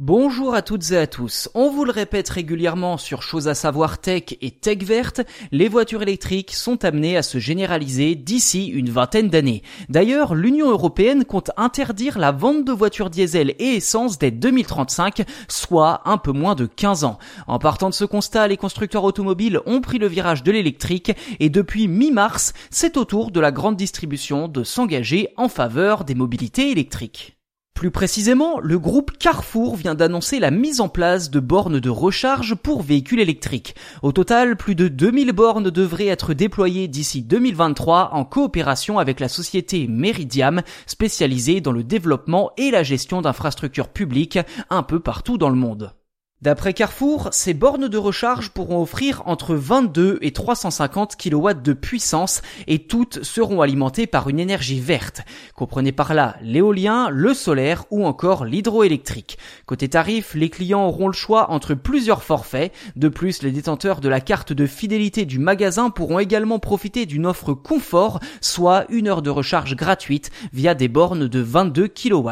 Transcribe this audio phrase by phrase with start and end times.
[0.00, 1.48] Bonjour à toutes et à tous.
[1.54, 5.20] On vous le répète régulièrement sur Chose à savoir tech et tech verte,
[5.52, 9.62] les voitures électriques sont amenées à se généraliser d'ici une vingtaine d'années.
[9.88, 16.02] D'ailleurs, l'Union européenne compte interdire la vente de voitures diesel et essence dès 2035, soit
[16.06, 17.20] un peu moins de 15 ans.
[17.46, 21.50] En partant de ce constat, les constructeurs automobiles ont pris le virage de l'électrique et
[21.50, 26.72] depuis mi-mars, c'est au tour de la grande distribution de s'engager en faveur des mobilités
[26.72, 27.33] électriques.
[27.74, 32.54] Plus précisément, le groupe Carrefour vient d'annoncer la mise en place de bornes de recharge
[32.54, 33.74] pour véhicules électriques.
[34.02, 39.28] Au total, plus de 2000 bornes devraient être déployées d'ici 2023 en coopération avec la
[39.28, 44.38] société Meridiam, spécialisée dans le développement et la gestion d'infrastructures publiques
[44.70, 45.92] un peu partout dans le monde.
[46.44, 52.42] D'après Carrefour, ces bornes de recharge pourront offrir entre 22 et 350 kW de puissance
[52.66, 55.22] et toutes seront alimentées par une énergie verte.
[55.54, 59.38] Comprenez par là l'éolien, le solaire ou encore l'hydroélectrique.
[59.64, 62.74] Côté tarif, les clients auront le choix entre plusieurs forfaits.
[62.94, 67.24] De plus, les détenteurs de la carte de fidélité du magasin pourront également profiter d'une
[67.24, 72.30] offre confort, soit une heure de recharge gratuite via des bornes de 22 kW.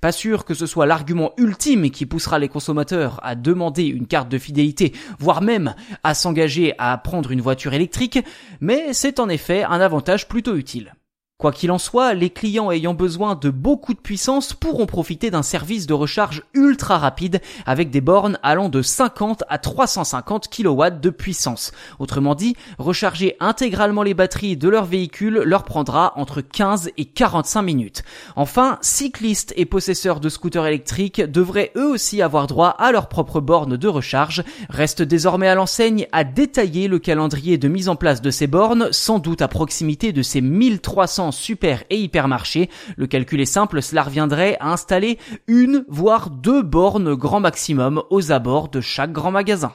[0.00, 4.28] Pas sûr que ce soit l'argument ultime qui poussera les consommateurs à demander une carte
[4.28, 8.18] de fidélité, voire même à s'engager à prendre une voiture électrique,
[8.60, 10.94] mais c'est en effet un avantage plutôt utile.
[11.42, 15.42] Quoi qu'il en soit, les clients ayant besoin de beaucoup de puissance pourront profiter d'un
[15.42, 21.10] service de recharge ultra rapide avec des bornes allant de 50 à 350 kW de
[21.10, 21.72] puissance.
[21.98, 27.62] Autrement dit, recharger intégralement les batteries de leur véhicule leur prendra entre 15 et 45
[27.62, 28.04] minutes.
[28.36, 33.40] Enfin, cyclistes et possesseurs de scooters électriques devraient eux aussi avoir droit à leur propre
[33.40, 34.44] borne de recharge.
[34.70, 38.92] Reste désormais à l'enseigne à détailler le calendrier de mise en place de ces bornes,
[38.92, 42.70] sans doute à proximité de ces 1300 super et hypermarché.
[42.96, 48.30] Le calcul est simple, cela reviendrait à installer une voire deux bornes grand maximum aux
[48.30, 49.72] abords de chaque grand magasin.